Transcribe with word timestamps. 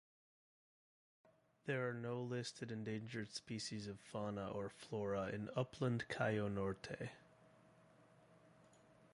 There 1.67 1.87
are 1.87 1.93
no 1.93 2.23
listed 2.23 2.71
endangered 2.71 3.29
species 3.35 3.85
of 3.87 3.99
fauna 3.99 4.49
or 4.49 4.67
flora 4.67 5.27
in 5.29 5.51
upland 5.55 6.07
Cayo 6.09 6.47
Norte. 6.47 7.09